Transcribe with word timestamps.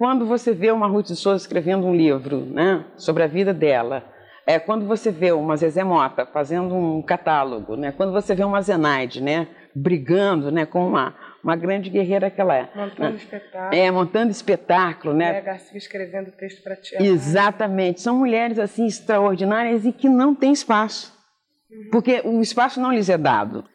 Quando 0.00 0.24
você 0.24 0.54
vê 0.54 0.70
uma 0.70 0.86
Ruth 0.86 1.08
de 1.08 1.14
Souza 1.14 1.42
escrevendo 1.42 1.86
um 1.86 1.94
livro 1.94 2.46
né, 2.46 2.86
sobre 2.96 3.22
a 3.22 3.26
vida 3.26 3.52
dela, 3.52 4.02
é, 4.46 4.58
quando 4.58 4.86
você 4.86 5.10
vê 5.10 5.30
uma 5.30 5.58
Zezé 5.58 5.84
Mota 5.84 6.24
fazendo 6.24 6.74
um 6.74 7.02
catálogo, 7.02 7.76
né, 7.76 7.92
quando 7.92 8.10
você 8.10 8.34
vê 8.34 8.42
uma 8.42 8.62
Zenaide 8.62 9.22
né, 9.22 9.48
brigando 9.74 10.50
né, 10.50 10.64
com 10.64 10.88
uma, 10.88 11.14
uma 11.44 11.54
grande 11.54 11.90
guerreira 11.90 12.30
que 12.30 12.40
ela 12.40 12.56
é. 12.56 12.70
Montando 12.74 13.10
né? 13.10 13.16
espetáculo. 13.16 13.74
É, 13.74 13.90
montando 13.90 14.30
espetáculo, 14.30 15.12
né? 15.12 15.32
Né, 15.32 15.40
Garcia 15.42 15.76
escrevendo 15.76 16.32
texto 16.32 16.62
para 16.62 16.76
teatro. 16.76 17.06
Exatamente. 17.06 18.00
São 18.00 18.16
mulheres 18.16 18.58
assim 18.58 18.86
extraordinárias 18.86 19.84
e 19.84 19.92
que 19.92 20.08
não 20.08 20.34
têm 20.34 20.50
espaço. 20.50 21.14
Porque 21.92 22.22
o 22.24 22.40
espaço 22.40 22.80
não 22.80 22.90
lhes 22.90 23.10
é 23.10 23.18
dado. 23.18 23.66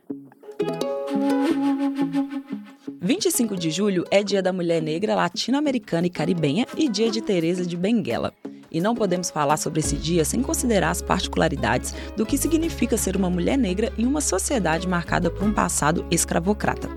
25 3.05 3.55
de 3.55 3.69
julho 3.69 4.03
é 4.09 4.23
Dia 4.23 4.41
da 4.41 4.51
Mulher 4.51 4.81
Negra 4.81 5.13
Latino-Americana 5.13 6.07
e 6.07 6.09
Caribenha 6.09 6.65
e 6.75 6.89
Dia 6.89 7.11
de 7.11 7.21
Teresa 7.21 7.63
de 7.63 7.77
Benguela. 7.77 8.33
E 8.71 8.81
não 8.81 8.95
podemos 8.95 9.29
falar 9.29 9.57
sobre 9.57 9.79
esse 9.79 9.95
dia 9.95 10.25
sem 10.25 10.41
considerar 10.41 10.89
as 10.89 11.03
particularidades 11.03 11.93
do 12.17 12.25
que 12.25 12.35
significa 12.35 12.97
ser 12.97 13.15
uma 13.15 13.29
mulher 13.29 13.59
negra 13.59 13.93
em 13.95 14.07
uma 14.07 14.21
sociedade 14.21 14.87
marcada 14.87 15.29
por 15.29 15.43
um 15.43 15.53
passado 15.53 16.03
escravocrata. 16.09 16.89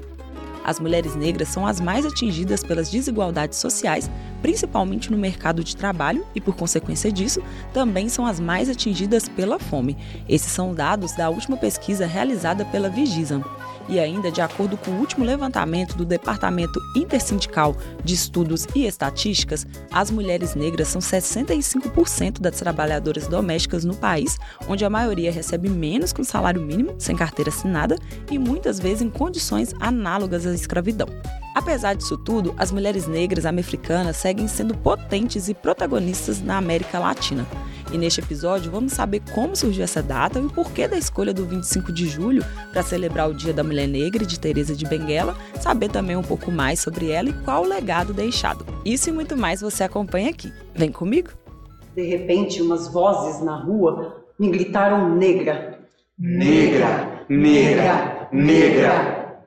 As 0.64 0.80
mulheres 0.80 1.14
negras 1.14 1.48
são 1.48 1.66
as 1.66 1.78
mais 1.78 2.06
atingidas 2.06 2.64
pelas 2.64 2.90
desigualdades 2.90 3.58
sociais, 3.58 4.10
principalmente 4.40 5.10
no 5.12 5.18
mercado 5.18 5.62
de 5.62 5.76
trabalho, 5.76 6.26
e 6.34 6.40
por 6.40 6.56
consequência 6.56 7.12
disso, 7.12 7.42
também 7.74 8.08
são 8.08 8.24
as 8.24 8.40
mais 8.40 8.70
atingidas 8.70 9.28
pela 9.28 9.58
fome. 9.58 9.94
Esses 10.26 10.50
são 10.50 10.72
dados 10.74 11.14
da 11.14 11.28
última 11.28 11.58
pesquisa 11.58 12.06
realizada 12.06 12.64
pela 12.64 12.88
Vigisam. 12.88 13.44
E 13.88 13.98
ainda, 13.98 14.30
de 14.30 14.40
acordo 14.40 14.76
com 14.76 14.90
o 14.90 14.98
último 14.98 15.24
levantamento 15.24 15.96
do 15.96 16.04
Departamento 16.04 16.78
Intersindical 16.94 17.74
de 18.04 18.14
Estudos 18.14 18.66
e 18.74 18.84
Estatísticas, 18.84 19.66
as 19.90 20.10
mulheres 20.10 20.54
negras 20.54 20.88
são 20.88 21.00
65% 21.00 22.40
das 22.40 22.58
trabalhadoras 22.58 23.26
domésticas 23.26 23.84
no 23.84 23.96
país, 23.96 24.38
onde 24.68 24.84
a 24.84 24.90
maioria 24.90 25.32
recebe 25.32 25.70
menos 25.70 26.12
que 26.12 26.20
um 26.20 26.24
salário 26.24 26.60
mínimo, 26.60 26.94
sem 26.98 27.16
carteira 27.16 27.50
assinada, 27.50 27.96
e 28.30 28.38
muitas 28.38 28.78
vezes 28.78 29.02
em 29.02 29.10
condições 29.10 29.74
análogas 29.80 30.46
à 30.46 30.52
escravidão. 30.52 31.08
Apesar 31.54 31.94
disso 31.94 32.16
tudo, 32.16 32.54
as 32.56 32.70
mulheres 32.70 33.08
negras 33.08 33.44
americanas 33.44 34.16
seguem 34.16 34.46
sendo 34.46 34.76
potentes 34.76 35.48
e 35.48 35.54
protagonistas 35.54 36.40
na 36.40 36.56
América 36.56 36.98
Latina. 36.98 37.44
E 37.90 37.96
neste 37.96 38.20
episódio 38.20 38.70
vamos 38.70 38.92
saber 38.92 39.22
como 39.32 39.56
surgiu 39.56 39.82
essa 39.82 40.02
data 40.02 40.38
e 40.38 40.44
o 40.44 40.50
porquê 40.50 40.86
da 40.86 40.98
escolha 40.98 41.32
do 41.32 41.46
25 41.46 41.90
de 41.90 42.06
julho 42.06 42.44
para 42.70 42.82
celebrar 42.82 43.30
o 43.30 43.34
Dia 43.34 43.52
da 43.52 43.64
Mulher 43.64 43.88
Negra 43.88 44.26
de 44.26 44.38
Teresa 44.38 44.76
de 44.76 44.84
Benguela, 44.84 45.34
saber 45.58 45.88
também 45.88 46.14
um 46.14 46.22
pouco 46.22 46.52
mais 46.52 46.80
sobre 46.80 47.10
ela 47.10 47.30
e 47.30 47.32
qual 47.44 47.64
o 47.64 47.68
legado 47.68 48.12
deixado. 48.12 48.66
Isso 48.84 49.08
e 49.08 49.12
muito 49.12 49.38
mais 49.38 49.62
você 49.62 49.84
acompanha 49.84 50.28
aqui. 50.28 50.52
Vem 50.74 50.92
comigo? 50.92 51.30
De 51.96 52.02
repente, 52.02 52.60
umas 52.60 52.92
vozes 52.92 53.42
na 53.42 53.56
rua 53.56 54.24
me 54.38 54.50
gritaram 54.50 55.14
negra. 55.16 55.78
Negra, 56.18 57.24
negra, 57.28 58.28
negra. 58.30 59.44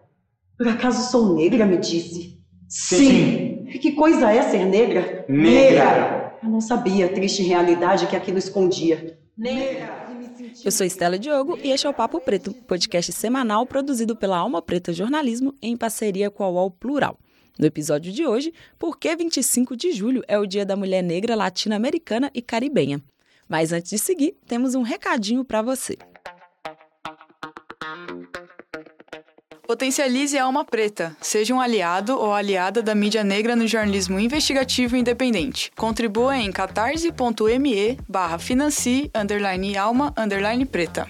Por 0.57 0.67
acaso 0.67 1.11
sou 1.11 1.35
negra, 1.35 1.65
me 1.65 1.77
disse. 1.77 2.39
Sim. 2.67 3.65
Que 3.79 3.91
coisa 3.91 4.31
é 4.31 4.41
ser 4.41 4.65
negra? 4.65 5.25
Negra. 5.29 6.20
Eu 6.43 6.49
não 6.49 6.59
sabia 6.59 7.05
a 7.05 7.09
triste 7.09 7.43
realidade 7.43 8.07
que 8.07 8.15
aquilo 8.15 8.39
escondia. 8.39 9.17
Negra. 9.37 10.09
Eu 10.65 10.71
sou 10.71 10.85
Estela 10.85 11.17
Diogo 11.17 11.57
e 11.63 11.69
este 11.69 11.85
é 11.85 11.89
o 11.89 11.93
Papo 11.93 12.19
Preto, 12.19 12.51
podcast 12.67 13.11
semanal 13.11 13.65
produzido 13.65 14.15
pela 14.15 14.37
Alma 14.37 14.61
Preta 14.61 14.91
Jornalismo 14.91 15.53
em 15.61 15.77
parceria 15.77 16.31
com 16.31 16.43
a 16.43 16.49
UOL 16.49 16.71
Plural. 16.71 17.17
No 17.59 17.65
episódio 17.67 18.11
de 18.11 18.25
hoje, 18.25 18.51
por 18.79 18.97
que 18.97 19.15
25 19.15 19.75
de 19.75 19.91
julho 19.91 20.23
é 20.27 20.37
o 20.39 20.47
Dia 20.47 20.65
da 20.65 20.75
Mulher 20.75 21.03
Negra 21.03 21.35
Latino-Americana 21.35 22.31
e 22.33 22.41
Caribenha? 22.41 23.01
Mas 23.47 23.71
antes 23.71 23.91
de 23.91 23.99
seguir, 23.99 24.35
temos 24.47 24.73
um 24.73 24.81
recadinho 24.81 25.45
para 25.45 25.61
você. 25.61 25.97
Potencialize 29.71 30.37
a 30.37 30.43
alma 30.43 30.65
preta. 30.65 31.15
Seja 31.21 31.55
um 31.55 31.61
aliado 31.61 32.19
ou 32.19 32.33
aliada 32.33 32.83
da 32.83 32.93
mídia 32.93 33.23
negra 33.23 33.55
no 33.55 33.65
jornalismo 33.65 34.19
investigativo 34.19 34.97
independente. 34.97 35.71
Contribua 35.77 36.35
em 36.35 36.51
catarse.me 36.51 37.97
barra 38.05 38.37
financie 38.37 39.09
underline 39.15 39.77
alma 39.77 40.13
underline 40.17 40.65
preta. 40.65 41.07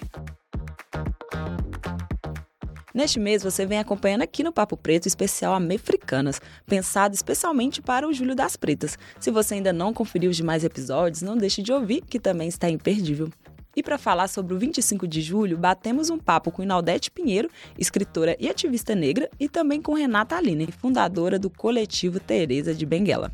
Neste 2.93 3.19
mês, 3.19 3.41
você 3.41 3.65
vem 3.65 3.79
acompanhando 3.79 4.21
aqui 4.21 4.43
no 4.43 4.51
Papo 4.53 4.77
Preto 4.77 5.05
o 5.05 5.07
especial 5.07 5.55
Amefricanas, 5.55 6.39
pensado 6.67 7.15
especialmente 7.15 7.81
para 7.81 8.07
o 8.07 8.13
Julho 8.13 8.35
das 8.35 8.55
Pretas. 8.55 8.95
Se 9.19 9.31
você 9.31 9.55
ainda 9.55 9.73
não 9.73 9.91
conferiu 9.91 10.29
os 10.29 10.37
demais 10.37 10.63
episódios, 10.63 11.23
não 11.23 11.35
deixe 11.35 11.63
de 11.63 11.73
ouvir, 11.73 12.01
que 12.01 12.19
também 12.19 12.47
está 12.47 12.69
imperdível. 12.69 13.31
E 13.75 13.81
para 13.81 13.97
falar 13.97 14.27
sobre 14.27 14.53
o 14.53 14.59
25 14.59 15.07
de 15.07 15.21
julho, 15.21 15.57
batemos 15.57 16.09
um 16.09 16.17
papo 16.17 16.51
com 16.51 16.63
Inaldete 16.63 17.09
Pinheiro, 17.09 17.49
escritora 17.77 18.35
e 18.39 18.49
ativista 18.49 18.93
negra, 18.93 19.29
e 19.39 19.47
também 19.47 19.81
com 19.81 19.93
Renata 19.93 20.35
Aline, 20.35 20.67
fundadora 20.71 21.39
do 21.39 21.49
coletivo 21.49 22.19
Teresa 22.19 22.73
de 22.73 22.85
Benguela. 22.85 23.31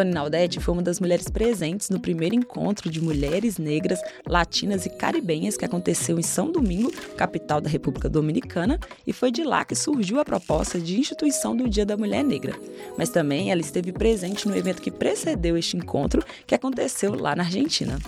Dona 0.00 0.10
Inaldete 0.12 0.60
foi 0.60 0.72
uma 0.72 0.82
das 0.82 0.98
mulheres 0.98 1.28
presentes 1.28 1.90
no 1.90 2.00
primeiro 2.00 2.34
encontro 2.34 2.88
de 2.88 3.02
mulheres 3.02 3.58
negras, 3.58 4.00
latinas 4.26 4.86
e 4.86 4.90
caribenhas 4.90 5.58
que 5.58 5.64
aconteceu 5.64 6.18
em 6.18 6.22
São 6.22 6.50
Domingo, 6.50 6.90
capital 7.18 7.60
da 7.60 7.68
República 7.68 8.08
Dominicana, 8.08 8.80
e 9.06 9.12
foi 9.12 9.30
de 9.30 9.44
lá 9.44 9.62
que 9.62 9.74
surgiu 9.74 10.18
a 10.18 10.24
proposta 10.24 10.80
de 10.80 10.98
instituição 10.98 11.54
do 11.54 11.68
Dia 11.68 11.84
da 11.84 11.98
Mulher 11.98 12.24
Negra. 12.24 12.58
Mas 12.96 13.10
também 13.10 13.50
ela 13.50 13.60
esteve 13.60 13.92
presente 13.92 14.48
no 14.48 14.56
evento 14.56 14.80
que 14.80 14.90
precedeu 14.90 15.54
este 15.54 15.76
encontro, 15.76 16.24
que 16.46 16.54
aconteceu 16.54 17.14
lá 17.14 17.36
na 17.36 17.42
Argentina. 17.42 17.98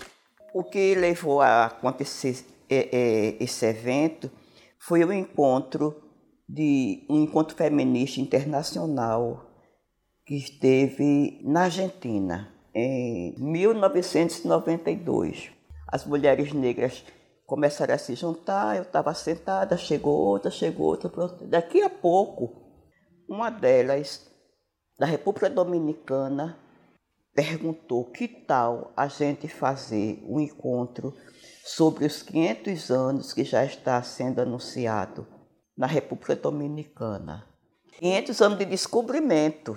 O 0.55 0.65
que 0.65 0.95
levou 0.95 1.43
a 1.43 1.67
acontecer 1.67 2.43
é, 2.71 2.89
é, 2.91 3.37
esse 3.39 3.67
evento 3.67 4.31
foi 4.79 5.05
o 5.05 5.13
encontro 5.13 6.03
de 6.49 7.05
um 7.11 7.23
encontro 7.23 7.55
feminista 7.55 8.19
internacional 8.19 9.52
que 10.25 10.37
esteve 10.37 11.41
na 11.43 11.65
Argentina 11.65 12.53
em 12.75 13.35
1992. 13.39 15.51
As 15.87 16.07
mulheres 16.07 16.53
negras 16.53 17.05
começaram 17.47 17.95
a 17.95 17.99
se 17.99 18.15
juntar, 18.15 18.77
eu 18.77 18.83
estava 18.83 19.13
sentada, 19.15 19.77
chegou 19.77 20.17
outra, 20.17 20.51
chegou 20.51 20.89
outra. 20.89 21.11
Daqui 21.47 21.83
a 21.83 21.91
pouco, 21.91 22.51
uma 23.29 23.51
delas, 23.51 24.27
da 24.99 25.07
República 25.07 25.51
Dominicana, 25.51 26.59
perguntou 27.35 28.11
que 28.11 28.29
tal 28.29 28.93
a 28.97 29.09
gente 29.09 29.49
fazer 29.49 30.23
um 30.27 30.41
encontro 30.41 31.15
sobre 31.65 32.07
os 32.07 32.23
500 32.23 32.91
anos 32.91 33.33
que 33.33 33.45
já 33.45 33.65
está 33.65 34.03
sendo 34.03 34.41
anunciado 34.41 35.27
na 35.77 35.87
República 35.87 36.37
Dominicana. 36.37 37.47
500 37.99 38.43
anos 38.43 38.59
de 38.59 38.65
descobrimento 38.65 39.77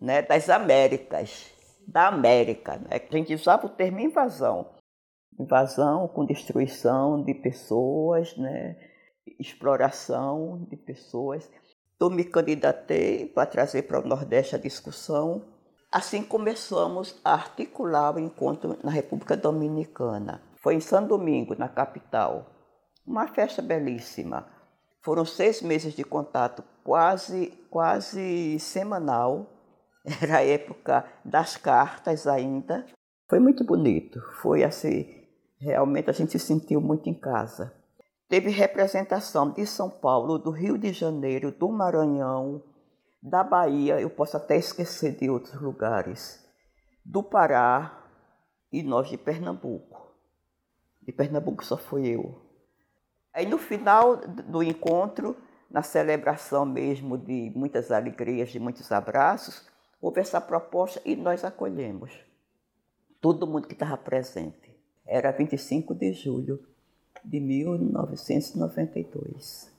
né, 0.00 0.22
das 0.22 0.48
Américas, 0.48 1.52
da 1.86 2.08
América. 2.08 2.76
Né? 2.76 2.88
A 2.90 3.16
gente 3.16 3.34
usava 3.34 3.66
o 3.66 3.70
termo 3.70 4.00
invasão. 4.00 4.70
Invasão 5.38 6.08
com 6.08 6.26
destruição 6.26 7.22
de 7.22 7.34
pessoas, 7.34 8.36
né? 8.36 8.76
exploração 9.38 10.66
de 10.70 10.76
pessoas. 10.76 11.48
Eu 12.00 12.10
me 12.10 12.24
candidatei 12.24 13.26
para 13.26 13.46
trazer 13.46 13.82
para 13.82 14.00
o 14.00 14.06
Nordeste 14.06 14.54
a 14.54 14.58
discussão. 14.58 15.44
Assim 15.90 16.22
começamos 16.22 17.20
a 17.24 17.32
articular 17.32 18.14
o 18.14 18.20
encontro 18.20 18.78
na 18.82 18.90
República 18.90 19.36
Dominicana. 19.36 20.42
Foi 20.62 20.74
em 20.74 20.80
São 20.80 21.06
Domingo, 21.06 21.54
na 21.56 21.68
capital. 21.68 22.46
Uma 23.06 23.28
festa 23.28 23.62
belíssima. 23.62 24.46
Foram 25.02 25.24
seis 25.24 25.62
meses 25.62 25.94
de 25.94 26.04
contato 26.04 26.62
quase, 26.84 27.48
quase 27.70 28.58
semanal 28.58 29.57
era 30.22 30.38
a 30.38 30.44
época 30.44 31.04
das 31.24 31.56
cartas 31.56 32.26
ainda. 32.26 32.86
Foi 33.28 33.38
muito 33.38 33.64
bonito. 33.64 34.20
Foi 34.40 34.64
assim, 34.64 35.06
realmente 35.58 36.10
a 36.10 36.12
gente 36.12 36.32
se 36.32 36.38
sentiu 36.38 36.80
muito 36.80 37.08
em 37.08 37.14
casa. 37.14 37.72
Teve 38.28 38.50
representação 38.50 39.50
de 39.50 39.64
São 39.66 39.88
Paulo, 39.88 40.38
do 40.38 40.50
Rio 40.50 40.76
de 40.76 40.92
Janeiro, 40.92 41.50
do 41.50 41.68
Maranhão, 41.68 42.62
da 43.22 43.42
Bahia, 43.42 44.00
eu 44.00 44.10
posso 44.10 44.36
até 44.36 44.56
esquecer 44.56 45.16
de 45.16 45.28
outros 45.28 45.60
lugares, 45.60 46.46
do 47.04 47.22
Pará 47.22 48.04
e 48.72 48.82
nós 48.82 49.08
de 49.08 49.16
Pernambuco. 49.16 50.14
De 51.02 51.10
Pernambuco 51.12 51.64
só 51.64 51.76
fui 51.76 52.06
eu. 52.06 52.40
Aí 53.32 53.46
no 53.46 53.58
final 53.58 54.16
do 54.16 54.62
encontro, 54.62 55.36
na 55.70 55.82
celebração 55.82 56.64
mesmo 56.64 57.18
de 57.18 57.52
muitas 57.54 57.90
alegrias, 57.90 58.50
de 58.50 58.60
muitos 58.60 58.90
abraços, 58.92 59.66
houve 60.00 60.20
essa 60.20 60.40
proposta 60.40 61.02
e 61.04 61.16
nós 61.16 61.44
acolhemos. 61.44 62.12
Todo 63.20 63.46
mundo 63.46 63.66
que 63.66 63.74
estava 63.74 63.96
presente. 63.96 64.68
Era 65.06 65.32
25 65.32 65.92
de 65.94 66.12
julho 66.12 66.60
de 67.24 67.40
1992. 67.40 69.76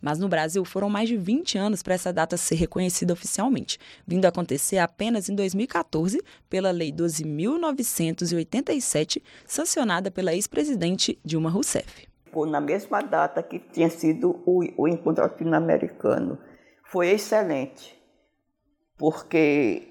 Mas 0.00 0.18
no 0.18 0.28
Brasil 0.28 0.64
foram 0.64 0.88
mais 0.90 1.08
de 1.08 1.16
20 1.16 1.56
anos 1.56 1.80
para 1.80 1.94
essa 1.94 2.12
data 2.12 2.36
ser 2.36 2.56
reconhecida 2.56 3.12
oficialmente, 3.12 3.78
vindo 4.04 4.24
a 4.24 4.30
acontecer 4.30 4.78
apenas 4.78 5.28
em 5.28 5.34
2014 5.36 6.20
pela 6.50 6.72
Lei 6.72 6.92
12.987, 6.92 9.22
sancionada 9.46 10.10
pela 10.10 10.34
ex-presidente 10.34 11.20
Dilma 11.24 11.48
Rousseff. 11.48 12.08
Foi 12.32 12.50
na 12.50 12.60
mesma 12.60 13.00
data 13.00 13.40
que 13.44 13.60
tinha 13.60 13.88
sido 13.88 14.42
o, 14.44 14.64
o 14.76 14.88
encontro 14.88 15.22
latino-americano. 15.22 16.36
Foi 16.84 17.10
excelente, 17.10 18.01
porque 18.96 19.88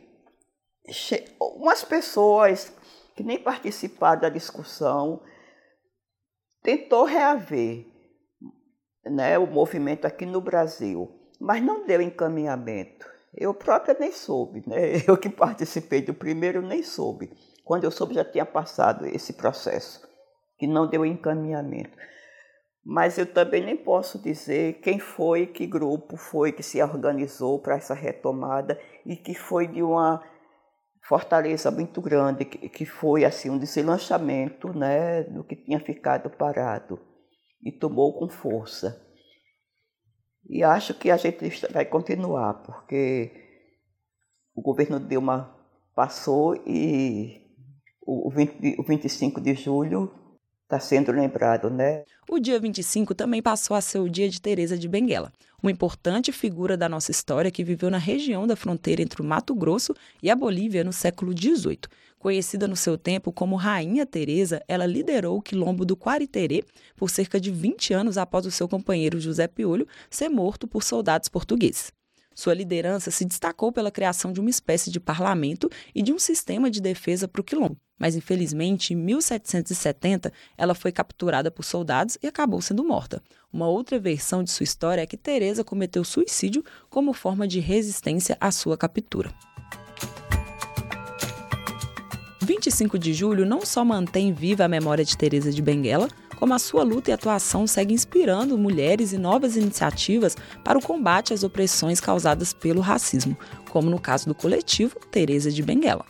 umas 1.39 1.83
pessoas 1.83 2.74
que 3.15 3.24
nem 3.24 3.38
participaram 3.38 4.21
da 4.21 4.30
discussão 4.30 5.21
tentou 6.62 7.06
reaver 7.06 7.86
né, 9.06 9.38
o 9.38 9.48
movimento 9.48 10.06
aqui 10.06 10.25
no 10.25 10.39
Brasil, 10.39 11.12
mas 11.39 11.62
não 11.63 11.86
deu 11.86 12.01
encaminhamento. 12.01 13.09
Eu 13.33 13.53
própria 13.53 13.95
nem 14.00 14.12
soube, 14.12 14.63
né? 14.68 15.03
eu 15.07 15.18
que 15.18 15.30
participei 15.30 16.01
do 16.01 16.13
primeiro 16.13 16.62
nem 16.62 16.83
soube. 16.83 17.31
Quando 17.63 17.86
eu 17.86 17.92
soube 17.92 18.13
já 18.13 18.25
tinha 18.25 18.45
passado 18.45 19.06
esse 19.06 19.33
processo, 19.33 20.07
que 20.57 20.68
não 20.68 20.88
deu 20.88 21.06
encaminhamento. 21.06 21.98
Mas 22.83 23.17
eu 23.17 23.25
também 23.25 23.63
nem 23.63 23.77
posso 23.77 24.19
dizer 24.19 24.81
quem 24.81 24.97
foi, 24.97 25.45
que 25.45 25.67
grupo 25.67 26.17
foi 26.17 26.51
que 26.51 26.63
se 26.63 26.81
organizou 26.81 27.59
para 27.59 27.75
essa 27.75 27.93
retomada 27.93 28.79
e 29.05 29.15
que 29.15 29.35
foi 29.35 29.67
de 29.67 29.83
uma 29.83 30.23
fortaleza 31.03 31.69
muito 31.69 32.01
grande, 32.01 32.45
que 32.45 32.85
foi 32.85 33.23
assim 33.23 33.49
um 33.49 33.57
deslançamento 33.57 34.73
né, 34.73 35.23
do 35.23 35.43
que 35.43 35.55
tinha 35.55 35.79
ficado 35.79 36.29
parado 36.29 36.99
e 37.63 37.71
tomou 37.71 38.17
com 38.17 38.27
força. 38.27 38.99
E 40.49 40.63
acho 40.63 40.93
que 40.95 41.11
a 41.11 41.17
gente 41.17 41.49
vai 41.71 41.85
continuar, 41.85 42.55
porque 42.63 43.31
o 44.55 44.61
governo 44.61 44.99
Dilma 44.99 45.55
passou 45.95 46.55
e 46.65 47.41
o, 48.01 48.29
20, 48.31 48.79
o 48.79 48.83
25 48.83 49.39
de 49.39 49.53
julho 49.53 50.20
está 50.71 50.79
sendo 50.79 51.12
lembrado, 51.12 51.69
né? 51.69 52.06
O 52.29 52.39
dia 52.39 52.57
25 52.57 53.13
também 53.13 53.41
passou 53.41 53.75
a 53.75 53.81
ser 53.81 54.00
o 54.00 54.09
dia 54.09 54.29
de 54.29 54.39
Teresa 54.39 54.77
de 54.77 54.88
Benguela, 54.88 55.33
uma 55.62 55.69
importante 55.69 56.31
figura 56.31 56.77
da 56.77 56.88
nossa 56.88 57.12
história 57.12 57.51
que 57.51 57.63
viveu 57.63 57.89
na 57.89 57.97
região 57.97 58.47
da 58.47 58.56
fronteira 58.56 59.01
entre 59.01 59.21
o 59.21 59.25
Mato 59.25 59.53
Grosso 59.53 59.94
e 60.23 60.29
a 60.29 60.35
Bolívia 60.35 60.81
no 60.81 60.94
século 60.94 61.38
XVIII. 61.38 61.79
Conhecida 62.18 62.68
no 62.69 62.75
seu 62.77 62.97
tempo 62.97 63.33
como 63.33 63.57
Rainha 63.57 64.06
Teresa, 64.06 64.63
ela 64.65 64.85
liderou 64.85 65.38
o 65.38 65.41
quilombo 65.41 65.83
do 65.83 65.97
Quariterê 65.97 66.63
por 66.95 67.09
cerca 67.09 67.39
de 67.39 67.51
20 67.51 67.94
anos 67.94 68.17
após 68.17 68.45
o 68.45 68.51
seu 68.51 68.67
companheiro 68.67 69.19
José 69.19 69.47
Piolho 69.47 69.88
ser 70.09 70.29
morto 70.29 70.67
por 70.67 70.83
soldados 70.83 71.27
portugueses. 71.27 71.91
Sua 72.33 72.53
liderança 72.53 73.12
se 73.12 73.25
destacou 73.25 73.74
pela 73.74 73.91
criação 73.91 74.31
de 74.31 74.39
uma 74.39 74.50
espécie 74.50 74.89
de 74.89 75.01
parlamento 75.01 75.69
e 75.94 76.01
de 76.01 76.13
um 76.13 76.19
sistema 76.19 76.71
de 76.71 76.79
defesa 76.79 77.27
para 77.27 77.41
o 77.41 77.44
quilombo. 77.44 77.77
Mas, 78.01 78.15
infelizmente, 78.15 78.95
em 78.95 78.98
1770, 78.98 80.33
ela 80.57 80.74
foi 80.74 80.92
capturada 80.92 81.51
por 81.51 81.63
soldados 81.63 82.18
e 82.19 82.25
acabou 82.25 82.59
sendo 82.59 82.83
morta. 82.83 83.21
Uma 83.53 83.68
outra 83.68 84.00
versão 84.00 84.44
de 84.44 84.50
sua 84.50 84.63
história 84.63 85.03
é 85.03 85.06
que 85.06 85.15
Teresa 85.15 85.63
cometeu 85.63 86.03
suicídio 86.03 86.65
como 86.89 87.13
forma 87.13 87.48
de 87.48 87.59
resistência 87.59 88.36
à 88.42 88.50
sua 88.51 88.75
captura. 88.75 89.31
25 92.42 92.98
de 92.98 93.13
julho 93.13 93.45
não 93.45 93.63
só 93.63 93.86
mantém 93.86 94.33
viva 94.33 94.65
a 94.65 94.68
memória 94.68 95.06
de 95.06 95.15
Teresa 95.15 95.51
de 95.51 95.62
Benguela, 95.62 96.09
como 96.38 96.56
a 96.56 96.59
sua 96.59 96.81
luta 96.81 97.12
e 97.12 97.13
atuação 97.13 97.68
segue 97.68 97.94
inspirando 97.94 98.57
mulheres 98.57 99.13
e 99.13 99.18
novas 99.19 99.56
iniciativas 99.56 100.36
para 100.63 100.75
o 100.75 100.81
combate 100.81 101.36
às 101.36 101.44
opressões 101.44 102.00
causadas 102.00 102.51
pelo 102.51 102.81
racismo, 102.81 103.38
como 103.69 103.92
no 103.92 104.00
caso 104.00 104.25
do 104.25 104.33
coletivo 104.33 104.95
Teresa 105.12 105.51
de 105.51 105.62
Benguela. 105.62 106.03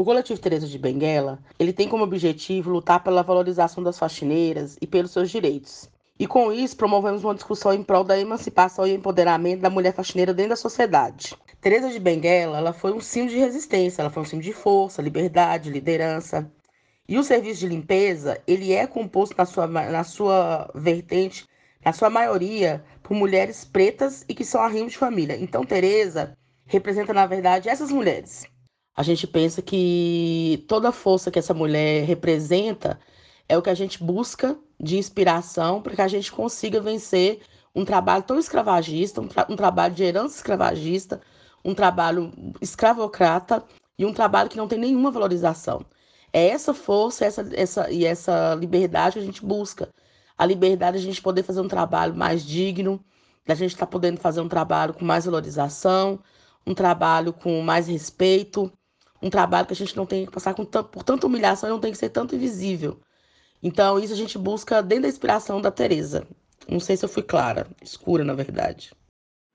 O 0.00 0.04
coletivo 0.04 0.40
Teresa 0.40 0.66
de 0.66 0.78
Benguela, 0.78 1.38
ele 1.58 1.74
tem 1.74 1.86
como 1.86 2.04
objetivo 2.04 2.70
lutar 2.70 3.04
pela 3.04 3.22
valorização 3.22 3.82
das 3.82 3.98
faxineiras 3.98 4.78
e 4.80 4.86
pelos 4.86 5.10
seus 5.10 5.30
direitos. 5.30 5.90
E 6.18 6.26
com 6.26 6.50
isso, 6.50 6.74
promovemos 6.74 7.22
uma 7.22 7.34
discussão 7.34 7.70
em 7.74 7.82
prol 7.82 8.02
da 8.02 8.18
emancipação 8.18 8.86
e 8.86 8.94
empoderamento 8.94 9.60
da 9.60 9.68
mulher 9.68 9.92
faxineira 9.92 10.32
dentro 10.32 10.52
da 10.52 10.56
sociedade. 10.56 11.36
Teresa 11.60 11.90
de 11.90 12.00
Benguela, 12.00 12.56
ela 12.56 12.72
foi 12.72 12.94
um 12.94 13.00
símbolo 13.00 13.32
de 13.32 13.40
resistência, 13.40 14.00
ela 14.00 14.08
foi 14.08 14.22
um 14.22 14.24
símbolo 14.24 14.44
de 14.44 14.54
força, 14.54 15.02
liberdade, 15.02 15.68
liderança. 15.68 16.50
E 17.06 17.18
o 17.18 17.22
serviço 17.22 17.60
de 17.60 17.68
limpeza, 17.68 18.40
ele 18.46 18.72
é 18.72 18.86
composto 18.86 19.36
na 19.36 19.44
sua, 19.44 19.66
na 19.66 20.02
sua 20.02 20.70
vertente, 20.74 21.46
na 21.84 21.92
sua 21.92 22.08
maioria, 22.08 22.82
por 23.02 23.12
mulheres 23.12 23.66
pretas 23.66 24.24
e 24.26 24.34
que 24.34 24.46
são 24.46 24.62
arrimo 24.62 24.88
de 24.88 24.96
família. 24.96 25.36
Então, 25.38 25.62
Tereza 25.62 26.34
representa, 26.64 27.12
na 27.12 27.26
verdade, 27.26 27.68
essas 27.68 27.90
mulheres. 27.90 28.48
A 29.00 29.02
gente 29.02 29.26
pensa 29.26 29.62
que 29.62 30.62
toda 30.68 30.90
a 30.90 30.92
força 30.92 31.30
que 31.30 31.38
essa 31.38 31.54
mulher 31.54 32.04
representa 32.04 33.00
é 33.48 33.56
o 33.56 33.62
que 33.62 33.70
a 33.70 33.74
gente 33.74 34.04
busca 34.04 34.58
de 34.78 34.98
inspiração 34.98 35.80
para 35.80 35.94
que 35.94 36.02
a 36.02 36.06
gente 36.06 36.30
consiga 36.30 36.82
vencer 36.82 37.40
um 37.74 37.82
trabalho 37.82 38.22
tão 38.24 38.38
escravagista, 38.38 39.22
um, 39.22 39.26
tra 39.26 39.46
um 39.48 39.56
trabalho 39.56 39.94
de 39.94 40.04
herança 40.04 40.36
escravagista, 40.36 41.18
um 41.64 41.74
trabalho 41.74 42.30
escravocrata 42.60 43.64
e 43.98 44.04
um 44.04 44.12
trabalho 44.12 44.50
que 44.50 44.58
não 44.58 44.68
tem 44.68 44.78
nenhuma 44.78 45.10
valorização. 45.10 45.82
É 46.30 46.48
essa 46.48 46.74
força 46.74 47.24
essa, 47.24 47.48
essa, 47.54 47.90
e 47.90 48.04
essa 48.04 48.54
liberdade 48.54 49.14
que 49.14 49.20
a 49.20 49.24
gente 49.24 49.42
busca. 49.42 49.88
A 50.36 50.44
liberdade 50.44 50.98
de 50.98 51.04
a 51.04 51.06
gente 51.06 51.22
poder 51.22 51.42
fazer 51.42 51.62
um 51.62 51.68
trabalho 51.68 52.14
mais 52.14 52.44
digno, 52.44 53.02
da 53.46 53.54
gente 53.54 53.72
estar 53.72 53.86
tá 53.86 53.90
podendo 53.90 54.20
fazer 54.20 54.42
um 54.42 54.48
trabalho 54.48 54.92
com 54.92 55.06
mais 55.06 55.24
valorização, 55.24 56.20
um 56.66 56.74
trabalho 56.74 57.32
com 57.32 57.62
mais 57.62 57.88
respeito, 57.88 58.70
um 59.22 59.30
trabalho 59.30 59.66
que 59.66 59.72
a 59.72 59.76
gente 59.76 59.96
não 59.96 60.06
tem 60.06 60.26
que 60.26 60.32
passar 60.32 60.54
por 60.54 61.04
tanta 61.04 61.26
humilhação 61.26 61.68
e 61.68 61.72
não 61.72 61.80
tem 61.80 61.92
que 61.92 61.98
ser 61.98 62.08
tanto 62.08 62.34
invisível. 62.34 62.98
Então, 63.62 63.98
isso 63.98 64.12
a 64.12 64.16
gente 64.16 64.38
busca 64.38 64.82
dentro 64.82 65.02
da 65.02 65.08
inspiração 65.08 65.60
da 65.60 65.70
Teresa. 65.70 66.26
Não 66.68 66.80
sei 66.80 66.96
se 66.96 67.04
eu 67.04 67.08
fui 67.08 67.22
clara, 67.22 67.66
escura, 67.82 68.24
na 68.24 68.32
verdade. 68.32 68.92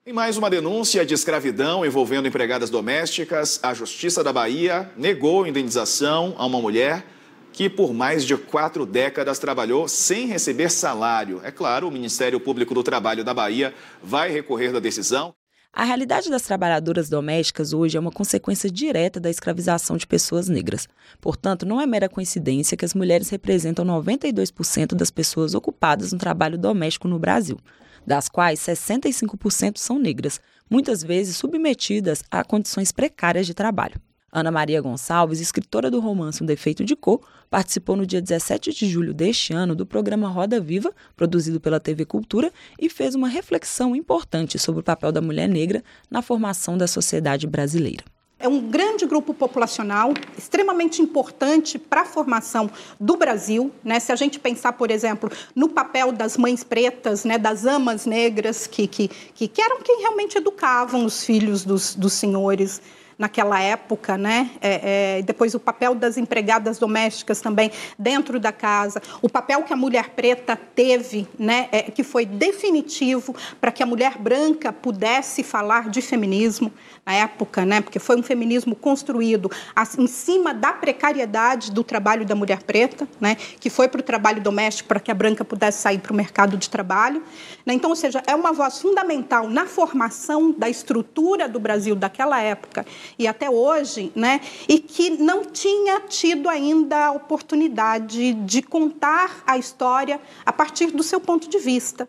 Em 0.06 0.14
mais 0.14 0.38
uma 0.38 0.52
denúncia 0.52 1.04
de 1.04 1.16
escravidão 1.16 1.84
envolvendo 1.84 2.28
empregadas 2.28 2.70
domésticas, 2.70 3.60
a 3.64 3.74
Justiça 3.74 4.24
da 4.24 4.32
Bahia 4.32 4.92
negou 4.96 5.48
indenização 5.48 6.36
a 6.38 6.46
uma 6.46 6.62
mulher 6.62 7.04
que 7.52 7.70
por 7.70 7.94
mais 7.94 8.26
de 8.26 8.36
quatro 8.36 8.86
décadas 8.86 9.40
trabalhou 9.40 9.88
sem 9.88 10.28
receber 10.28 10.70
salário. 10.70 11.40
É 11.44 11.52
claro, 11.52 11.88
o 11.88 11.92
Ministério 11.92 12.40
Público 12.40 12.74
do 12.74 12.84
Trabalho 12.84 13.24
da 13.24 13.34
Bahia 13.34 13.74
vai 14.04 14.30
recorrer 14.30 14.72
da 14.74 14.80
decisão. 14.80 15.34
A 15.78 15.84
realidade 15.84 16.30
das 16.30 16.44
trabalhadoras 16.44 17.10
domésticas 17.10 17.74
hoje 17.74 17.98
é 17.98 18.00
uma 18.00 18.10
consequência 18.10 18.72
direta 18.72 19.20
da 19.20 19.30
escravização 19.30 19.98
de 19.98 20.08
pessoas 20.08 20.48
negras. 20.48 20.88
Portanto, 21.20 21.66
não 21.66 21.82
é 21.82 21.86
mera 21.86 22.08
coincidência 22.08 22.78
que 22.78 22.86
as 22.86 22.94
mulheres 22.94 23.30
representam 23.30 23.84
92% 23.84 24.96
das 24.96 25.12
pessoas 25.12 25.54
ocupadas 25.54 26.14
no 26.14 26.18
trabalho 26.18 26.58
doméstico 26.58 27.10
no 27.10 27.20
Brasil 27.20 27.60
das 28.06 28.30
quais 28.30 28.60
65% 28.60 29.78
são 29.78 29.98
negras, 29.98 30.40
muitas 30.70 31.04
vezes 31.04 31.38
submetidas 31.38 32.24
a 32.30 32.44
condições 32.44 32.92
precárias 32.92 33.48
de 33.48 33.54
trabalho. 33.54 34.00
Ana 34.36 34.52
Maria 34.52 34.82
Gonçalves, 34.82 35.40
escritora 35.40 35.90
do 35.90 36.02
romance 36.02 36.44
Um 36.44 36.46
Defeito 36.46 36.84
de 36.84 36.94
Cor, 36.94 37.22
participou 37.50 37.96
no 37.96 38.06
dia 38.06 38.22
17 38.22 38.74
de 38.74 38.86
julho 38.86 39.14
deste 39.14 39.54
ano 39.54 39.74
do 39.74 39.86
programa 39.86 40.28
Roda 40.28 40.60
Viva, 40.60 40.94
produzido 41.16 41.58
pela 41.58 41.80
TV 41.80 42.04
Cultura, 42.04 42.52
e 42.78 42.90
fez 42.90 43.16
uma 43.16 43.30
reflexão 43.30 43.96
importante 43.96 44.60
sobre 44.60 44.82
o 44.82 44.84
papel 44.84 45.14
da 45.14 45.22
mulher 45.22 45.48
negra 45.48 45.82
na 46.12 46.22
formação 46.22 46.78
da 46.78 46.86
sociedade 46.86 47.48
brasileira 47.48 48.04
é 48.38 48.48
um 48.50 48.70
grande 48.70 49.06
grupo 49.06 49.34
populacional, 49.34 50.14
extremamente 50.38 51.02
importante 51.02 51.80
para 51.80 52.02
a 52.02 52.06
formação 52.06 52.70
do 53.00 53.16
Brasil. 53.16 53.72
Né? 53.84 54.00
Se 54.00 54.12
a 54.12 54.16
gente 54.16 54.40
pensar, 54.40 54.74
por 54.74 54.92
exemplo, 54.92 55.32
no 55.56 55.70
papel 55.70 56.12
das 56.12 56.38
mães 56.38 56.64
pretas, 56.64 57.24
né, 57.24 57.38
das 57.38 57.66
amas 57.66 58.06
negras, 58.06 58.68
que, 58.68 58.88
que, 58.88 59.08
que, 59.08 59.62
eram 59.62 59.82
quem 59.82 60.02
realmente 60.02 60.38
educavam 60.38 61.06
os 61.06 61.24
filhos 61.24 61.64
dos, 61.64 61.96
dos 61.96 62.14
senhores 62.14 62.82
naquela 63.18 63.62
época, 63.62 64.18
né? 64.18 64.52
É, 64.62 65.20
é, 65.20 65.22
depois 65.22 65.56
o 65.56 65.60
papel 65.60 65.96
das 65.96 66.18
empregadas 66.18 66.78
domésticas 66.78 67.40
também 67.42 67.72
dentro 67.98 68.40
da 68.40 68.52
casa, 68.52 69.02
o 69.22 69.30
papel 69.30 69.64
que 69.64 69.74
a 69.74 69.76
mulher 69.76 70.10
preta 70.10 70.56
teve, 70.56 71.28
né? 71.40 71.70
É, 71.72 71.84
que 71.84 72.04
foi 72.04 72.26
definitivo 72.26 73.36
para 73.60 73.72
que 73.72 73.82
a 73.82 73.86
mulher 73.86 74.18
branca 74.18 74.74
pudesse 74.74 75.44
falar 75.44 75.90
de 75.90 76.02
feminismo 76.02 76.72
na 77.06 77.14
época, 77.14 77.66
né? 77.66 77.82
Porque 77.82 78.00
foi 78.00 78.18
um 78.18 78.24
feminismo 78.24 78.76
construído 78.76 79.50
em 79.98 80.08
cima 80.08 80.54
da 80.54 80.74
precariedade 80.74 81.72
do 81.72 81.84
trabalho 81.84 82.26
da 82.26 82.36
mulher 82.36 82.64
preta, 82.64 83.08
né? 83.20 83.36
Que 83.60 83.70
foi 83.70 83.88
para 83.88 84.00
o 84.00 84.04
trabalho 84.04 84.42
doméstico 84.42 84.90
para 84.90 85.00
que 85.00 85.12
a 85.12 85.14
branca 85.14 85.46
pudesse 85.46 85.82
sair 85.82 86.00
para 86.00 86.12
o 86.12 86.16
mercado 86.16 86.58
de 86.58 86.70
trabalho. 86.70 87.24
Né? 87.66 87.74
Então, 87.74 87.90
ou 87.90 87.96
seja, 87.96 88.22
é 88.28 88.36
uma 88.36 88.52
voz 88.52 88.82
fundamental 88.82 89.50
na 89.50 89.66
formação 89.66 90.52
da 90.52 90.70
estrutura 90.70 91.48
do 91.48 91.60
Brasil 91.60 91.96
daquela 91.96 92.42
época 92.42 92.86
e 93.18 93.28
até 93.28 93.50
hoje, 93.50 94.12
né, 94.16 94.42
e 94.68 94.80
que 94.80 95.12
não 95.12 95.46
tinha 95.46 96.02
tido 96.02 96.50
ainda 96.50 97.08
a 97.08 97.12
oportunidade 97.12 98.34
de 98.34 98.62
contar 98.62 99.44
a 99.46 99.58
história 99.58 100.20
a 100.46 100.54
partir 100.54 100.92
do 100.92 101.04
seu 101.04 101.20
ponto 101.20 101.50
de 101.50 101.58
vista. 101.60 102.08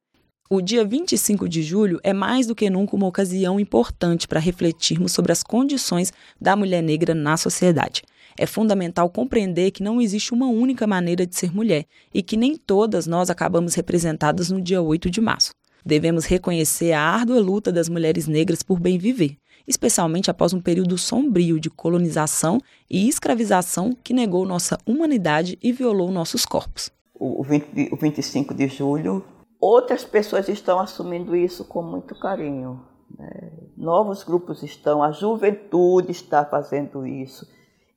O 0.49 0.61
dia 0.61 0.85
25 0.85 1.49
de 1.49 1.61
julho 1.61 1.99
é 2.05 2.13
mais 2.13 2.47
do 2.47 2.55
que 2.55 2.71
nunca 2.71 2.95
uma 2.95 3.09
ocasião 3.09 3.59
importante 3.59 4.29
para 4.29 4.39
refletirmos 4.39 5.11
sobre 5.11 5.33
as 5.33 5.43
condições 5.43 6.13
da 6.41 6.55
mulher 6.55 6.83
negra 6.83 7.17
na 7.17 7.37
sociedade. 7.37 8.03
É 8.39 8.47
fundamental 8.47 9.11
compreender 9.11 9.73
que 9.73 9.83
não 9.83 10.01
existe 10.01 10.33
uma 10.33 10.47
única 10.47 10.87
maneira 10.87 11.27
de 11.27 11.35
ser 11.35 11.53
mulher 11.53 11.85
e 12.15 12.23
que 12.23 12.37
nem 12.37 12.57
todas 12.57 13.09
nós 13.09 13.29
acabamos 13.29 13.75
representadas 13.75 14.49
no 14.49 14.61
dia 14.61 14.81
8 14.81 15.11
de 15.11 15.21
março. 15.21 15.51
Devemos 15.85 16.25
reconhecer 16.25 16.93
a 16.93 17.01
árdua 17.01 17.41
luta 17.41 17.73
das 17.73 17.89
mulheres 17.89 18.29
negras 18.29 18.63
por 18.63 18.79
bem 18.79 18.99
viver, 18.99 19.37
especialmente 19.67 20.31
após 20.31 20.53
um 20.53 20.61
período 20.61 20.97
sombrio 20.97 21.59
de 21.59 21.71
colonização 21.71 22.61
e 22.89 23.09
escravização 23.09 23.97
que 24.05 24.15
negou 24.15 24.47
nossa 24.47 24.79
humanidade 24.87 25.59
e 25.63 25.73
violou 25.73 26.11
nossos 26.11 26.45
corpos. 26.45 26.91
O, 27.15 27.43
20, 27.43 27.93
o 27.93 27.97
25 27.97 28.53
de 28.55 28.69
julho 28.69 29.25
Outras 29.61 30.05
pessoas 30.05 30.49
estão 30.49 30.79
assumindo 30.79 31.35
isso 31.35 31.65
com 31.65 31.83
muito 31.83 32.15
carinho. 32.19 32.85
Né? 33.19 33.51
Novos 33.77 34.23
grupos 34.23 34.63
estão, 34.63 35.03
a 35.03 35.11
juventude 35.11 36.13
está 36.13 36.45
fazendo 36.45 37.07
isso. 37.07 37.49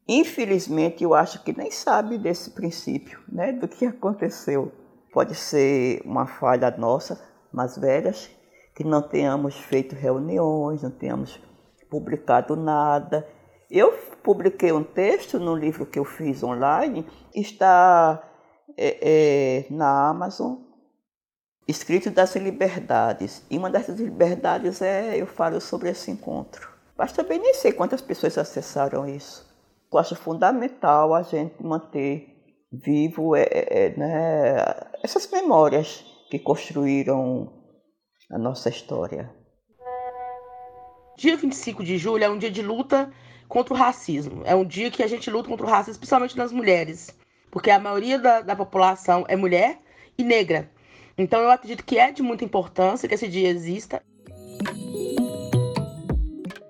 Infelizmente, 0.07 1.03
eu 1.03 1.13
acho 1.13 1.43
que 1.43 1.55
nem 1.55 1.69
sabe 1.69 2.17
desse 2.17 2.51
princípio, 2.51 3.19
né? 3.27 3.51
do 3.51 3.67
que 3.67 3.85
aconteceu. 3.85 4.71
Pode 5.11 5.35
ser 5.35 6.01
uma 6.05 6.25
falha 6.25 6.71
nossa, 6.77 7.21
mais 7.51 7.77
velhas, 7.77 8.29
que 8.73 8.83
não 8.83 9.01
tenhamos 9.01 9.55
feito 9.55 9.95
reuniões, 9.95 10.81
não 10.81 10.91
tenhamos 10.91 11.39
publicado 11.89 12.55
nada. 12.55 13.27
Eu 13.69 13.91
publiquei 14.23 14.71
um 14.71 14.83
texto 14.83 15.39
no 15.39 15.55
livro 15.55 15.85
que 15.85 15.99
eu 15.99 16.05
fiz 16.05 16.43
online, 16.43 17.05
está 17.33 18.21
é, 18.77 18.97
é, 19.01 19.65
na 19.69 20.09
Amazon, 20.09 20.57
escrito 21.67 22.09
das 22.09 22.35
liberdades. 22.35 23.43
E 23.49 23.57
uma 23.57 23.69
dessas 23.69 23.99
liberdades 23.99 24.81
é, 24.81 25.17
eu 25.17 25.27
falo 25.27 25.61
sobre 25.61 25.89
esse 25.89 26.09
encontro. 26.09 26.69
Mas 26.97 27.11
também 27.11 27.39
nem 27.39 27.53
sei 27.53 27.71
quantas 27.71 28.01
pessoas 28.01 28.37
acessaram 28.37 29.07
isso. 29.07 29.47
Eu 29.91 29.99
acho 29.99 30.15
fundamental 30.15 31.13
a 31.13 31.21
gente 31.23 31.63
manter 31.63 32.35
vivo 32.71 33.35
é, 33.35 33.43
é, 33.43 33.85
é 33.85 33.97
né, 33.97 34.55
essas 35.03 35.29
memórias 35.31 36.05
que 36.29 36.37
construíram 36.37 37.51
a 38.31 38.37
nossa 38.37 38.69
história. 38.69 39.33
Dia 41.19 41.35
25 41.35 41.83
de 41.83 41.97
julho 41.97 42.23
é 42.23 42.29
um 42.29 42.37
dia 42.37 42.49
de 42.49 42.61
luta 42.61 43.11
contra 43.49 43.73
o 43.73 43.77
racismo. 43.77 44.41
É 44.45 44.55
um 44.55 44.63
dia 44.63 44.89
que 44.89 45.03
a 45.03 45.07
gente 45.07 45.29
luta 45.29 45.49
contra 45.49 45.65
o 45.65 45.69
racismo, 45.69 45.91
especialmente 45.91 46.37
nas 46.37 46.49
mulheres. 46.49 47.13
Porque 47.51 47.69
a 47.69 47.77
maioria 47.77 48.17
da, 48.17 48.39
da 48.39 48.55
população 48.55 49.25
é 49.27 49.35
mulher 49.35 49.79
e 50.17 50.23
negra. 50.23 50.71
Então 51.17 51.41
eu 51.41 51.51
acredito 51.51 51.83
que 51.83 51.99
é 51.99 52.09
de 52.13 52.23
muita 52.23 52.45
importância 52.45 53.05
que 53.05 53.15
esse 53.15 53.27
dia 53.27 53.49
exista. 53.49 54.01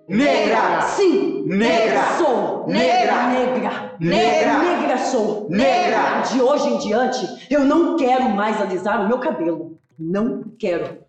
Negra! 0.08 0.82
Sim! 0.82 1.44
Negra! 1.46 2.18
Sou! 2.18 2.68
Negra! 2.68 3.28
Negra! 3.28 3.96
Negra! 4.00 4.58
Negra 4.64 4.98
sou! 4.98 5.48
Negra! 5.48 6.22
De 6.22 6.42
hoje 6.42 6.70
em 6.70 6.80
diante, 6.80 7.46
eu 7.52 7.64
não 7.64 7.98
quero 7.98 8.28
mais 8.30 8.60
alisar 8.60 9.06
o 9.06 9.08
meu 9.08 9.20
cabelo. 9.20 9.80
Não 9.96 10.44
quero. 10.58 11.06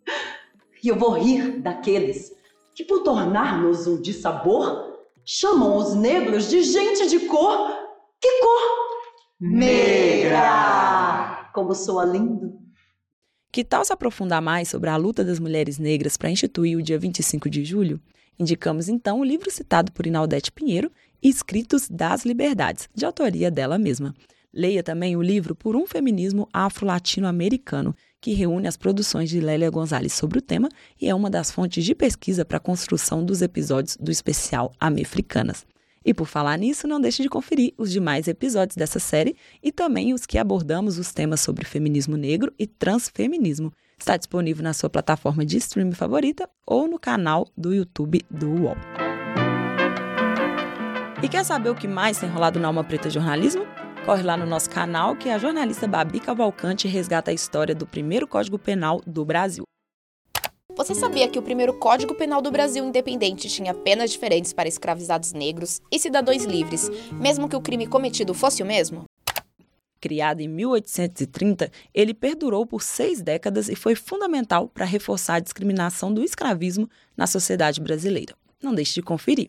E 0.86 0.88
eu 0.88 0.96
vou 0.96 1.18
rir 1.18 1.60
daqueles 1.60 2.32
que, 2.72 2.84
por 2.84 3.02
tornar-nos 3.02 3.88
um 3.88 4.00
dissabor, 4.00 4.96
chamam 5.24 5.76
os 5.76 5.96
negros 5.96 6.48
de 6.48 6.62
gente 6.62 7.08
de 7.08 7.26
cor. 7.26 7.72
Que 8.20 8.40
cor? 8.40 8.60
Negra! 9.40 11.50
como 11.52 11.74
soa 11.74 12.04
lindo. 12.04 12.60
Que 13.50 13.64
tal 13.64 13.84
se 13.84 13.92
aprofundar 13.92 14.40
mais 14.40 14.68
sobre 14.68 14.88
a 14.88 14.96
luta 14.96 15.24
das 15.24 15.40
mulheres 15.40 15.76
negras 15.76 16.16
para 16.16 16.30
instituir 16.30 16.78
o 16.78 16.82
dia 16.82 17.00
25 17.00 17.50
de 17.50 17.64
julho? 17.64 18.00
Indicamos 18.38 18.88
então 18.88 19.18
o 19.18 19.24
livro 19.24 19.50
citado 19.50 19.90
por 19.90 20.06
Inaldete 20.06 20.52
Pinheiro, 20.52 20.92
Escritos 21.20 21.88
das 21.88 22.24
Liberdades, 22.24 22.88
de 22.94 23.04
autoria 23.04 23.50
dela 23.50 23.76
mesma. 23.76 24.14
Leia 24.54 24.84
também 24.84 25.16
o 25.16 25.22
livro 25.22 25.56
Por 25.56 25.74
um 25.74 25.84
Feminismo 25.84 26.48
Afro-Latino-Americano, 26.52 27.92
que 28.26 28.34
reúne 28.34 28.66
as 28.66 28.76
produções 28.76 29.30
de 29.30 29.38
Lélia 29.38 29.70
Gonzalez 29.70 30.12
sobre 30.12 30.40
o 30.40 30.42
tema 30.42 30.68
e 31.00 31.08
é 31.08 31.14
uma 31.14 31.30
das 31.30 31.48
fontes 31.48 31.84
de 31.84 31.94
pesquisa 31.94 32.44
para 32.44 32.56
a 32.56 32.60
construção 32.60 33.24
dos 33.24 33.40
episódios 33.40 33.96
do 34.00 34.10
especial 34.10 34.72
Amefricanas. 34.80 35.64
E 36.04 36.12
por 36.12 36.26
falar 36.26 36.58
nisso, 36.58 36.88
não 36.88 37.00
deixe 37.00 37.22
de 37.22 37.28
conferir 37.28 37.72
os 37.78 37.92
demais 37.92 38.26
episódios 38.26 38.74
dessa 38.74 38.98
série 38.98 39.36
e 39.62 39.70
também 39.70 40.12
os 40.12 40.26
que 40.26 40.38
abordamos 40.38 40.98
os 40.98 41.12
temas 41.12 41.40
sobre 41.40 41.64
feminismo 41.64 42.16
negro 42.16 42.52
e 42.58 42.66
transfeminismo. 42.66 43.72
Está 43.96 44.16
disponível 44.16 44.64
na 44.64 44.72
sua 44.72 44.90
plataforma 44.90 45.46
de 45.46 45.58
streaming 45.58 45.92
favorita 45.92 46.50
ou 46.66 46.88
no 46.88 46.98
canal 46.98 47.46
do 47.56 47.72
YouTube 47.72 48.22
do 48.28 48.50
UOL. 48.50 48.76
E 51.22 51.28
quer 51.28 51.44
saber 51.44 51.70
o 51.70 51.76
que 51.76 51.86
mais 51.86 52.18
tem 52.18 52.28
rolado 52.28 52.58
na 52.58 52.66
Alma 52.66 52.82
Preta 52.82 53.08
Jornalismo? 53.08 53.64
Corre 54.06 54.22
lá 54.22 54.36
no 54.36 54.46
nosso 54.46 54.70
canal 54.70 55.16
que 55.16 55.28
a 55.28 55.36
jornalista 55.36 55.88
Babi 55.88 56.20
Cavalcante 56.20 56.86
resgata 56.86 57.32
a 57.32 57.34
história 57.34 57.74
do 57.74 57.84
primeiro 57.84 58.28
Código 58.28 58.56
Penal 58.56 59.02
do 59.04 59.24
Brasil. 59.24 59.64
Você 60.76 60.94
sabia 60.94 61.26
que 61.26 61.40
o 61.40 61.42
primeiro 61.42 61.74
Código 61.74 62.14
Penal 62.14 62.40
do 62.40 62.52
Brasil 62.52 62.86
independente 62.86 63.48
tinha 63.48 63.74
penas 63.74 64.12
diferentes 64.12 64.52
para 64.52 64.68
escravizados 64.68 65.32
negros 65.32 65.80
e 65.90 65.98
cidadãos 65.98 66.44
livres, 66.44 66.88
mesmo 67.14 67.48
que 67.48 67.56
o 67.56 67.60
crime 67.60 67.84
cometido 67.84 68.32
fosse 68.32 68.62
o 68.62 68.66
mesmo? 68.66 69.06
Criado 70.00 70.40
em 70.40 70.46
1830, 70.46 71.68
ele 71.92 72.14
perdurou 72.14 72.64
por 72.64 72.84
seis 72.84 73.20
décadas 73.20 73.68
e 73.68 73.74
foi 73.74 73.96
fundamental 73.96 74.68
para 74.68 74.84
reforçar 74.84 75.34
a 75.34 75.40
discriminação 75.40 76.14
do 76.14 76.22
escravismo 76.22 76.88
na 77.16 77.26
sociedade 77.26 77.80
brasileira. 77.80 78.36
Não 78.62 78.72
deixe 78.72 78.94
de 78.94 79.02
conferir. 79.02 79.48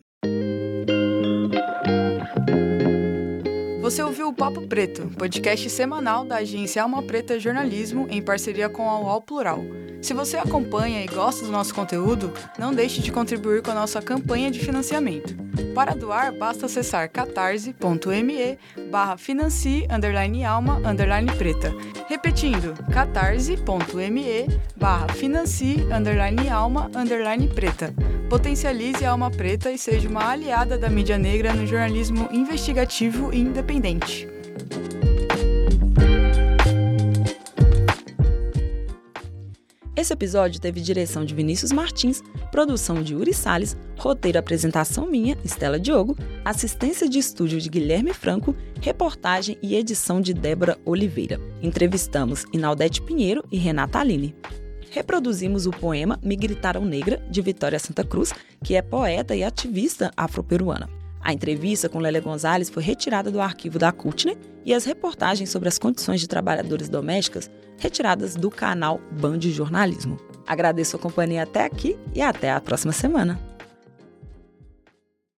Você 3.88 4.02
ouviu 4.02 4.28
o 4.28 4.34
Papo 4.34 4.60
Preto, 4.68 5.08
podcast 5.16 5.70
semanal 5.70 6.22
da 6.22 6.36
agência 6.36 6.82
Alma 6.82 7.02
Preta 7.02 7.40
Jornalismo 7.40 8.06
em 8.10 8.20
parceria 8.20 8.68
com 8.68 8.86
a 8.86 9.00
UOL 9.00 9.22
Plural. 9.22 9.64
Se 10.02 10.12
você 10.12 10.36
acompanha 10.36 11.02
e 11.02 11.06
gosta 11.06 11.46
do 11.46 11.50
nosso 11.50 11.74
conteúdo, 11.74 12.30
não 12.58 12.74
deixe 12.74 13.00
de 13.00 13.10
contribuir 13.10 13.62
com 13.62 13.70
a 13.70 13.74
nossa 13.74 14.02
campanha 14.02 14.50
de 14.50 14.60
financiamento. 14.60 15.34
Para 15.74 15.94
doar, 15.94 16.32
basta 16.32 16.66
acessar 16.66 17.08
catarse.me 17.08 18.58
barra 18.90 19.16
financie 19.16 19.86
underline 19.90 20.44
alma 20.44 20.76
underline 20.84 21.32
preta. 21.36 21.74
Repetindo, 22.08 22.74
catarse.me 22.92 24.46
barra 24.76 25.08
financie 25.14 25.82
underline 25.90 26.48
alma 26.50 26.90
underline 26.94 27.48
preta. 27.48 27.94
Potencialize 28.28 29.04
a 29.04 29.12
alma 29.12 29.30
preta 29.30 29.72
e 29.72 29.78
seja 29.78 30.08
uma 30.08 30.30
aliada 30.30 30.76
da 30.76 30.90
mídia 30.90 31.16
negra 31.16 31.54
no 31.54 31.66
jornalismo 31.66 32.28
investigativo 32.30 33.32
e 33.32 33.38
independente. 33.40 33.77
Esse 39.98 40.12
episódio 40.12 40.60
teve 40.60 40.80
direção 40.80 41.24
de 41.24 41.34
Vinícius 41.34 41.72
Martins, 41.72 42.22
produção 42.52 43.02
de 43.02 43.14
Uri 43.14 43.34
Salles, 43.34 43.76
roteiro 43.96 44.38
apresentação 44.38 45.06
minha, 45.06 45.36
Estela 45.44 45.78
Diogo, 45.78 46.16
assistência 46.44 47.08
de 47.08 47.18
estúdio 47.18 47.60
de 47.60 47.68
Guilherme 47.68 48.14
Franco, 48.14 48.54
reportagem 48.80 49.58
e 49.60 49.74
edição 49.74 50.20
de 50.20 50.32
Débora 50.32 50.78
Oliveira. 50.84 51.40
Entrevistamos 51.60 52.46
Inaldete 52.52 53.02
Pinheiro 53.02 53.44
e 53.50 53.58
Renata 53.58 53.98
Aline. 53.98 54.34
Reproduzimos 54.90 55.66
o 55.66 55.70
poema 55.70 56.18
Me 56.22 56.36
Gritaram 56.36 56.84
Negra, 56.84 57.20
de 57.30 57.42
Vitória 57.42 57.78
Santa 57.78 58.04
Cruz, 58.04 58.32
que 58.62 58.76
é 58.76 58.82
poeta 58.82 59.36
e 59.36 59.42
ativista 59.42 60.10
afro-peruana. 60.16 60.97
A 61.20 61.32
entrevista 61.32 61.88
com 61.88 61.98
Lélia 61.98 62.20
Gonzalez 62.20 62.70
foi 62.70 62.82
retirada 62.82 63.30
do 63.30 63.40
arquivo 63.40 63.78
da 63.78 63.92
Cultner 63.92 64.36
e 64.64 64.72
as 64.72 64.84
reportagens 64.84 65.50
sobre 65.50 65.68
as 65.68 65.78
condições 65.78 66.20
de 66.20 66.28
trabalhadoras 66.28 66.88
domésticas 66.88 67.50
retiradas 67.78 68.36
do 68.36 68.50
canal 68.50 69.00
Band 69.12 69.40
Jornalismo. 69.40 70.16
Agradeço 70.46 70.96
a 70.96 70.98
companhia 70.98 71.42
até 71.42 71.64
aqui 71.64 71.98
e 72.14 72.22
até 72.22 72.50
a 72.50 72.60
próxima 72.60 72.92
semana. 72.92 73.47